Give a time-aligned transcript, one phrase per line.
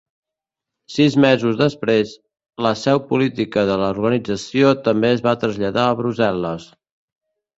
[0.93, 2.13] Sis mesos després,
[2.67, 6.69] la seu política de l'organització també es va traslladar a Brussel·les.